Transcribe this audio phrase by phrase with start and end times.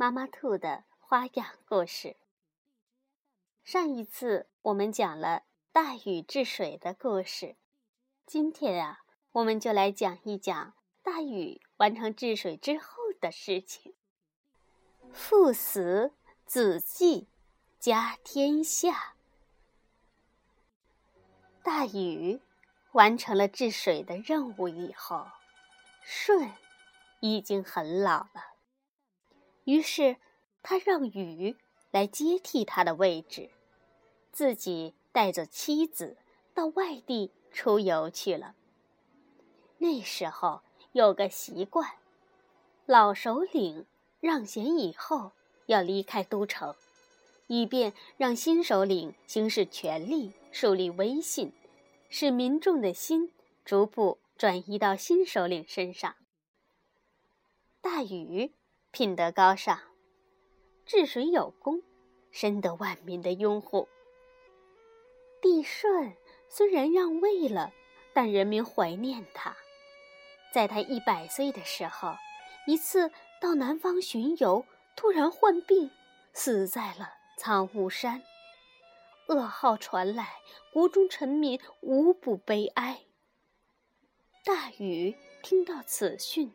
[0.00, 2.14] 妈妈兔的花样故事。
[3.64, 7.56] 上一次我们讲了大禹治水的故事，
[8.24, 9.00] 今天啊，
[9.32, 13.92] 我们就来讲一讲大禹完成治水之后的事情。
[15.12, 16.12] 父死
[16.46, 17.26] 子继，
[17.80, 19.14] 家天下。
[21.64, 22.40] 大禹
[22.92, 25.26] 完成了治水的任务以后，
[26.04, 26.52] 舜
[27.18, 28.57] 已经很老了。
[29.68, 30.16] 于是，
[30.62, 31.54] 他让雨
[31.90, 33.50] 来接替他的位置，
[34.32, 36.16] 自己带着妻子
[36.54, 38.54] 到外地出游去了。
[39.76, 41.86] 那时候有个习惯，
[42.86, 43.84] 老首领
[44.20, 45.32] 让贤以后
[45.66, 46.74] 要离开都城，
[47.46, 51.52] 以便让新首领行使权力、树立威信，
[52.08, 53.34] 使民众的心
[53.66, 56.14] 逐步转移到新首领身上。
[57.82, 58.50] 大禹。
[58.90, 59.78] 品德高尚，
[60.86, 61.82] 治水有功，
[62.30, 63.86] 深得万民的拥护。
[65.42, 66.16] 帝舜
[66.48, 67.72] 虽然让位了，
[68.14, 69.54] 但人民怀念他。
[70.52, 72.14] 在他一百岁的时候，
[72.66, 74.64] 一次到南方巡游，
[74.96, 75.90] 突然患病，
[76.32, 78.22] 死在了苍梧山。
[79.28, 80.36] 噩耗传来，
[80.72, 83.02] 国中臣民无不悲哀。
[84.44, 86.52] 大禹听到此讯，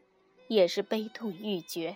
[0.47, 1.95] 也是悲痛欲绝。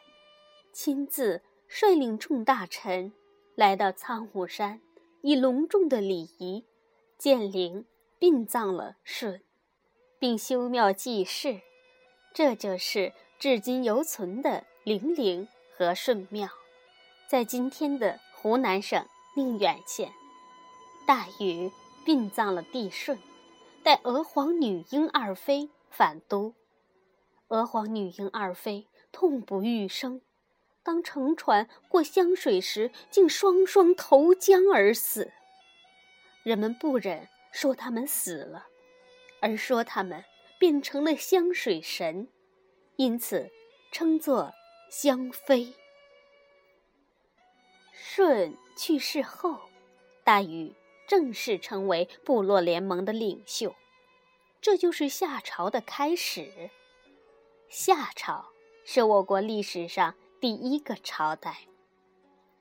[0.78, 3.12] 亲自率领众大臣
[3.56, 4.80] 来到苍梧山，
[5.22, 6.66] 以隆重的礼仪
[7.18, 7.88] 建陵
[8.20, 9.42] 殡葬了舜，
[10.20, 11.62] 并修庙祭祀。
[12.32, 16.48] 这就是至今犹存的陵陵和舜庙，
[17.28, 19.04] 在今天的湖南省
[19.36, 20.12] 宁远县。
[21.08, 21.72] 大禹
[22.06, 23.18] 殡葬了帝舜，
[23.82, 26.54] 带娥皇、女英二妃返都。
[27.48, 30.22] 娥皇、女英二妃痛不欲生。
[30.88, 35.34] 当乘船过湘水时，竟双双投江而死。
[36.44, 38.68] 人们不忍说他们死了，
[39.42, 40.24] 而说他们
[40.58, 42.30] 变成了湘水神，
[42.96, 43.52] 因此
[43.92, 44.54] 称作
[44.90, 45.74] 湘妃。
[47.92, 49.60] 舜去世后，
[50.24, 50.74] 大禹
[51.06, 53.76] 正式成为部落联盟的领袖，
[54.62, 56.70] 这就是夏朝的开始。
[57.68, 58.54] 夏朝
[58.86, 60.16] 是我国历史上。
[60.40, 61.62] 第一个朝代，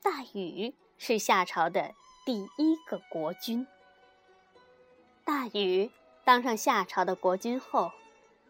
[0.03, 1.94] 大禹是夏朝的
[2.25, 3.66] 第一个国君。
[5.26, 5.91] 大禹
[6.25, 7.92] 当上夏朝的国君后，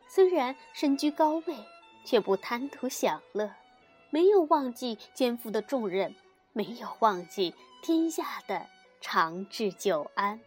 [0.07, 1.57] 虽然身居高位，
[2.05, 3.53] 却不贪图享乐，
[4.11, 6.15] 没有忘记肩负的重任，
[6.53, 8.69] 没有忘记天下的
[9.01, 10.41] 长治久安。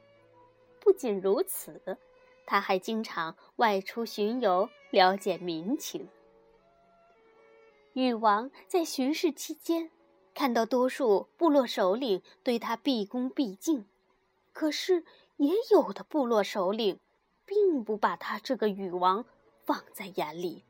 [0.80, 1.98] 不仅如此，
[2.46, 6.08] 他还经常外出巡游，了解民情。
[7.94, 9.90] 禹王在巡视期间，
[10.36, 13.86] 看到多数部落首领对他毕恭毕敬，
[14.54, 15.04] 可是
[15.38, 17.00] 也有的部落首领，
[17.46, 19.26] 并不把他这个禹王
[19.66, 20.64] 放在眼里。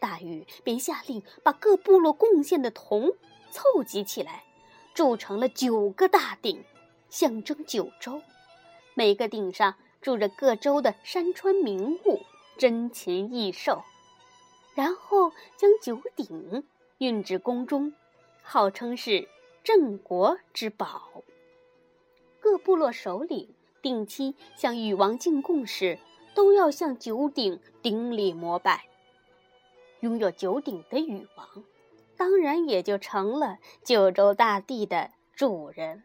[0.00, 3.12] 大禹便下令把各部落贡献的铜
[3.50, 4.44] 凑集起来，
[4.94, 6.64] 铸成了九个大鼎，
[7.08, 8.20] 象征九州。
[8.94, 12.20] 每个鼎上住着各州的山川名物、
[12.58, 13.82] 珍禽异兽。
[14.78, 16.62] 然后将九鼎
[16.98, 17.92] 运至宫中，
[18.42, 19.28] 号称是
[19.64, 21.24] 镇国之宝。
[22.38, 23.52] 各部落首领
[23.82, 25.98] 定期向禹王进贡时，
[26.32, 28.84] 都要向九鼎顶礼膜拜。
[29.98, 31.64] 拥有九鼎的禹王，
[32.16, 36.04] 当然也就成了九州大地的主人。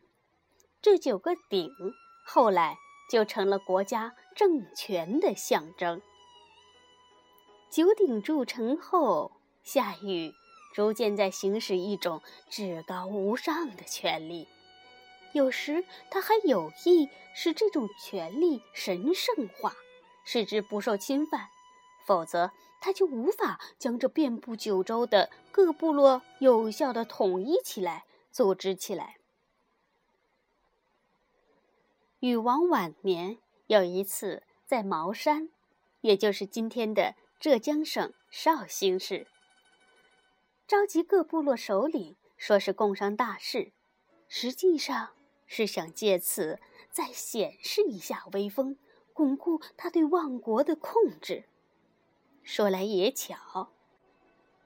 [0.81, 1.71] 这九个鼎
[2.25, 2.80] 后来
[3.12, 6.01] 就成了国家政权的象征。
[7.73, 9.31] 九鼎铸成后，
[9.63, 10.31] 夏禹
[10.75, 14.47] 逐渐在行使一种至高无上的权力。
[15.31, 19.73] 有时他还有意使这种权力神圣化，
[20.23, 21.47] 使之不受侵犯；
[22.05, 29.17] 否则，他就无法将这遍布九州的各部落有效的统一起来、组织起来。
[32.19, 35.49] 禹王晚年有一次在茅山，
[36.01, 37.15] 也就是今天的。
[37.44, 39.28] 浙江省绍兴市，
[40.66, 43.74] 召集各部落首领说是共商大事，
[44.30, 45.10] 实际上
[45.45, 48.78] 是想借此再显示一下威风，
[49.12, 51.44] 巩固他对万国的控制。
[52.44, 53.74] 说来也巧，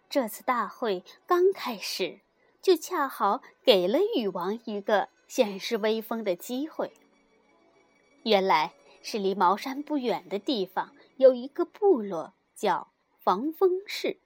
[0.08, 2.20] 这次大会刚开始，
[2.62, 6.94] 就恰好给了禹王一个显示威风的机会。
[8.22, 14.19] 原来是离茅山不远的地方有一个部落叫防风氏，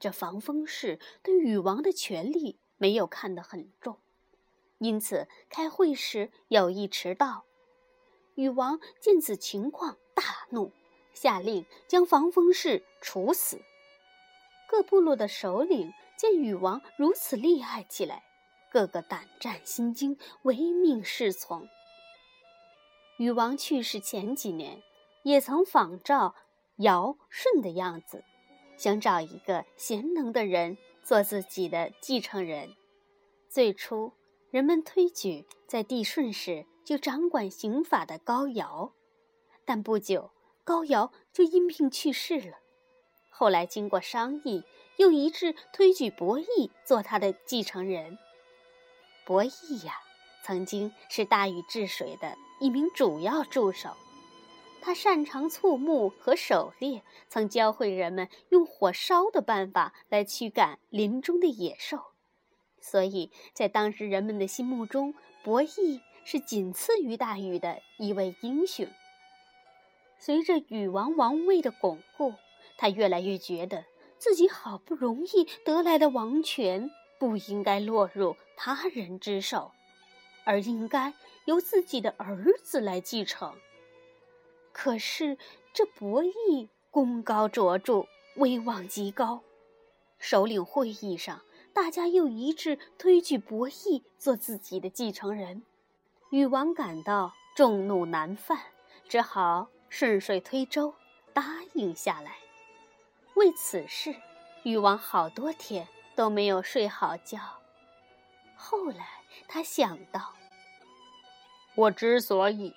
[0.00, 4.00] 这防风氏对禹王的权力没有看得很重，
[4.78, 7.44] 因此开会时有意迟到。
[8.34, 10.72] 禹王见此情况大怒。
[11.14, 13.60] 下令将防风氏处死。
[14.66, 18.24] 各部落的首领见禹王如此厉害起来，
[18.70, 21.68] 个个胆战心惊，唯命是从。
[23.18, 24.82] 禹王去世前几年，
[25.22, 26.34] 也曾仿照
[26.76, 28.24] 尧舜的样子，
[28.76, 32.74] 想找一个贤能的人做自己的继承人。
[33.48, 34.12] 最初，
[34.50, 38.92] 人们推举在帝舜时就掌管刑法的高尧，
[39.64, 40.30] 但不久。
[40.64, 42.58] 高尧就因病去世了，
[43.30, 44.62] 后来经过商议，
[44.96, 48.16] 又一致推举伯益做他的继承人。
[49.26, 49.98] 伯益呀，
[50.44, 53.96] 曾经是大禹治水的一名主要助手，
[54.84, 61.98] 他擅长畜牧和狩猎，曾教会人们用火烧的办法来驱赶林中的野兽，
[62.80, 65.14] 所以在当时人们的心目中，
[65.44, 68.84] 伯益是仅次于大禹的一位英雄。
[70.18, 72.34] 随着禹王王位的巩固，
[72.76, 73.84] 他越来越觉得
[74.18, 76.90] 自己好不容易得来的王权
[77.20, 79.70] 不应该落入他人之手，
[80.42, 81.14] 而应该
[81.44, 83.54] 由自己的儿子来继承。
[84.72, 85.38] 可是
[85.72, 89.42] 这伯益功高卓著，威望极高，
[90.18, 91.42] 首领会议上，
[91.72, 95.62] 大家又一致推举伯益做自己的继承人。
[96.30, 98.58] 禹王感到众怒难犯，
[99.08, 99.68] 只好。
[99.94, 100.94] 顺水推舟，
[101.34, 102.36] 答应下来。
[103.34, 104.14] 为此事，
[104.62, 105.86] 禹王好多天
[106.16, 107.38] 都没有睡好觉。
[108.56, 109.06] 后来
[109.46, 110.32] 他想到，
[111.74, 112.74] 我之所以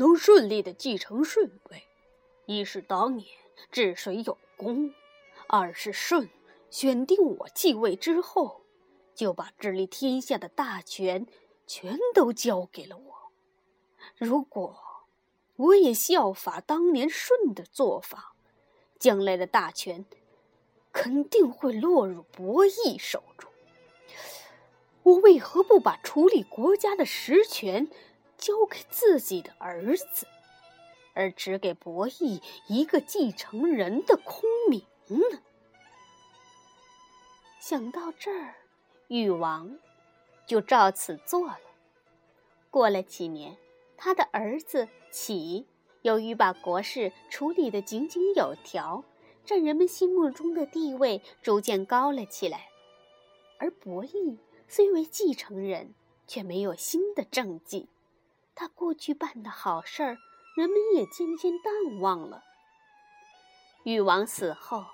[0.00, 1.86] 能顺利的继承顺位，
[2.46, 3.28] 一是当年
[3.70, 4.94] 治水有功，
[5.46, 6.30] 二是舜
[6.70, 8.62] 选定我继位之后，
[9.14, 11.26] 就把治理天下的大权
[11.66, 13.30] 全都交给了我。
[14.16, 14.74] 如果
[15.56, 18.34] 我也效法当年舜的做法，
[18.98, 20.06] 将来的大权
[20.92, 23.50] 肯定会落入伯益手中。
[25.02, 27.90] 我为何不把处理国家的实权
[28.40, 30.26] 交给自己的儿子，
[31.14, 35.38] 而只给伯益一个继承人的空名呢？
[37.60, 38.56] 想到这儿，
[39.08, 39.78] 禹王
[40.46, 41.60] 就照此做了。
[42.70, 43.56] 过了几年。
[44.02, 45.66] 他的儿子启，
[46.00, 49.04] 由于把国事处理得井井有条，
[49.44, 52.70] 在人们心目中的地位逐渐高了起来。
[53.58, 54.38] 而伯益
[54.68, 55.92] 虽为继承人，
[56.26, 57.90] 却没有新的政绩。
[58.60, 60.18] 他过去办的好事儿，
[60.54, 62.44] 人们也渐渐淡忘了。
[63.84, 64.84] 禹王死后，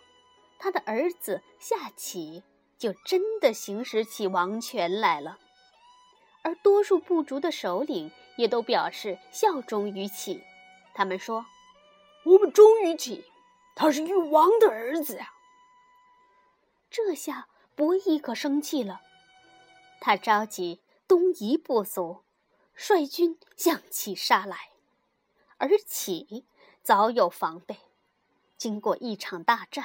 [0.56, 2.44] 他的儿子夏启
[2.78, 5.40] 就真的行使起王权来了。
[6.44, 10.40] 而多数部族的首领也都表示效忠于启，
[10.94, 11.44] 他们说
[12.24, 13.24] ：“我们忠于启，
[13.74, 15.32] 他是禹王的儿子呀。”
[16.88, 19.00] 这下伯益可生气了，
[20.00, 22.22] 他召集东夷部族，
[22.76, 24.70] 率军向启杀来。
[25.56, 26.44] 而启
[26.82, 27.76] 早有防备，
[28.56, 29.84] 经过一场大战，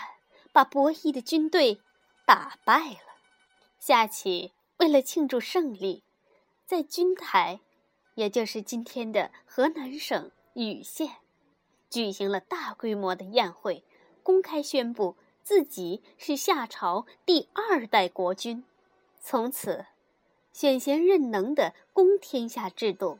[0.52, 1.82] 把伯益的军队
[2.28, 3.16] 打败了。
[3.80, 6.04] 夏启为了庆祝胜利。
[6.68, 7.60] 在军台，
[8.16, 11.18] 也就是今天的河南省禹县，
[11.90, 13.84] 举行了大规模的宴会，
[14.24, 18.64] 公开宣布自己是夏朝第二代国君。
[19.20, 19.86] 从此，
[20.54, 23.20] 选贤任能的公天下制度，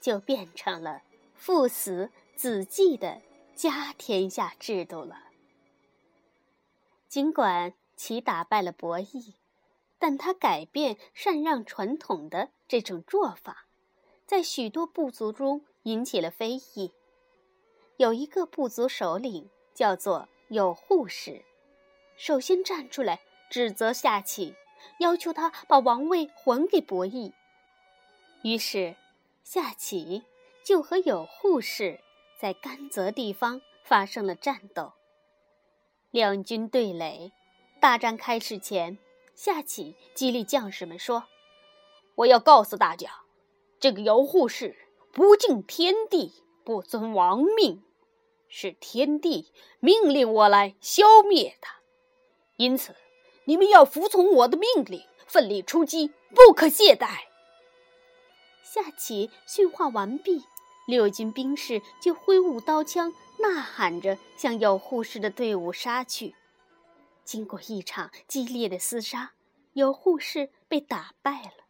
[0.00, 1.02] 就变成了
[1.34, 3.20] 父死子继的
[3.54, 5.24] 家天下制度了。
[7.08, 9.34] 尽管其打败了伯益。
[10.02, 13.66] 但他改变禅让传统的这种做法，
[14.26, 16.90] 在许多部族中引起了非议。
[17.98, 21.44] 有一个部族首领叫做有护氏，
[22.16, 23.20] 首先站出来
[23.50, 24.54] 指责夏启，
[24.98, 27.32] 要求他把王位还给伯益。
[28.42, 28.96] 于是，
[29.44, 30.22] 夏启
[30.64, 32.00] 就和有护氏
[32.38, 34.92] 在甘泽地方发生了战斗。
[36.10, 37.32] 两军对垒，
[37.80, 38.98] 大战开始前。
[39.34, 41.24] 夏启激励将士们说
[42.16, 43.22] ：“我要告诉大家，
[43.78, 44.76] 这个姚护士
[45.12, 47.82] 不敬天地，不遵王命，
[48.48, 51.80] 是天地命令我来消灭他。
[52.56, 52.94] 因此，
[53.50, 57.24] 你们要服从我的命令，奋力出击，不可懈怠。”
[58.62, 60.44] 夏启训话完毕，
[60.86, 66.36] 六军兵士就挥舞刀枪，呐喊着向有护士的队伍杀去。
[67.24, 69.32] 经过一场激烈的厮杀，
[69.72, 71.64] 有护士被打败了。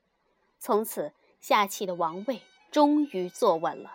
[0.58, 3.90] 从此，夏启的王位终于坐稳了，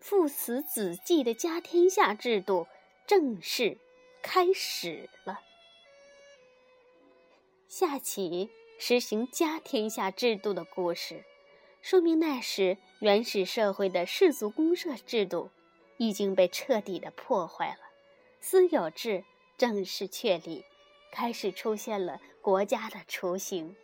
[0.00, 2.66] 父死子继的家天下制度
[3.06, 3.78] 正式
[4.24, 5.38] 开始了。
[7.74, 11.24] 夏启实行家天下制度的故事，
[11.80, 15.48] 说明那时原始社会的氏族公社制度
[15.96, 17.80] 已经被彻底的破坏了，
[18.42, 19.24] 私有制
[19.56, 20.66] 正式确立。
[21.10, 23.74] 开始出现了国家的雏形，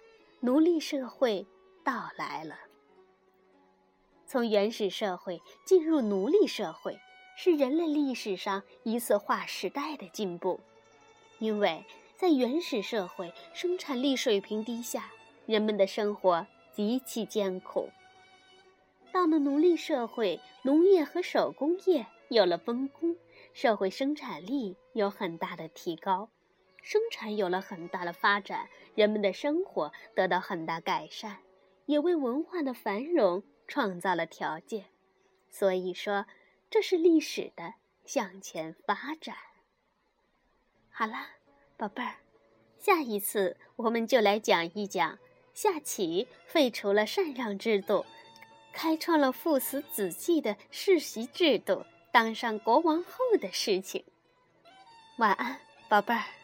[0.41, 1.47] 奴隶社会
[1.83, 2.59] 到来了。
[4.27, 6.99] 从原始社会进入奴隶社会，
[7.39, 10.61] 是人类历史上一次划时代的进步。
[11.39, 11.85] 因为
[12.19, 15.13] 在原始社会，生产力水平低下，
[15.47, 17.91] 人们的生活极其艰苦。
[19.13, 23.17] 到了奴隶社会，农业和手工业有了分工，
[23.55, 26.29] 社会生产力有很大的提高。
[26.83, 31.39] 生产有了很大的发展，人们的生活得到很大改善，
[31.87, 34.87] 也为文化的繁荣创造了条件。
[35.49, 36.27] 所以说，
[36.69, 39.37] 这是历史的向前发展。
[40.91, 41.15] 好了，
[41.79, 42.17] 宝贝儿，
[42.77, 45.17] 下一次我们就来讲一讲
[45.55, 48.05] 夏启废除了禅让制度，
[48.73, 54.05] 开创了父死子继的世袭制度，当上国王后的事情。
[55.19, 56.38] 晚安，宝贝儿。